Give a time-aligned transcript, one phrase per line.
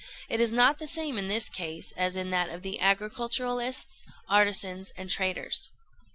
[0.29, 5.11] It is not the same in this case as in that of agriculturists, artisans, and
[5.11, 5.69] traders."